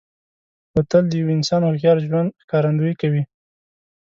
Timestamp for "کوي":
3.01-3.23